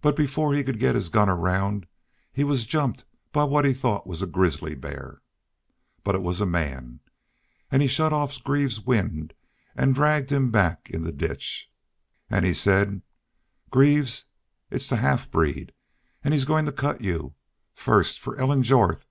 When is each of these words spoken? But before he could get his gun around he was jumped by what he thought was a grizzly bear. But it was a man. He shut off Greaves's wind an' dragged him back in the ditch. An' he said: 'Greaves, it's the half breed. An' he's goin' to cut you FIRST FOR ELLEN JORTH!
But 0.00 0.14
before 0.14 0.54
he 0.54 0.62
could 0.62 0.78
get 0.78 0.94
his 0.94 1.08
gun 1.08 1.28
around 1.28 1.86
he 2.32 2.44
was 2.44 2.64
jumped 2.64 3.04
by 3.32 3.42
what 3.42 3.64
he 3.64 3.72
thought 3.72 4.06
was 4.06 4.22
a 4.22 4.26
grizzly 4.28 4.76
bear. 4.76 5.20
But 6.04 6.14
it 6.14 6.22
was 6.22 6.40
a 6.40 6.46
man. 6.46 7.00
He 7.68 7.88
shut 7.88 8.12
off 8.12 8.40
Greaves's 8.44 8.86
wind 8.86 9.34
an' 9.74 9.94
dragged 9.94 10.30
him 10.30 10.52
back 10.52 10.88
in 10.90 11.02
the 11.02 11.10
ditch. 11.10 11.72
An' 12.30 12.44
he 12.44 12.54
said: 12.54 13.02
'Greaves, 13.68 14.26
it's 14.70 14.86
the 14.88 14.94
half 14.98 15.28
breed. 15.28 15.72
An' 16.22 16.30
he's 16.30 16.44
goin' 16.44 16.64
to 16.66 16.70
cut 16.70 17.00
you 17.00 17.34
FIRST 17.74 18.20
FOR 18.20 18.36
ELLEN 18.36 18.62
JORTH! 18.62 19.06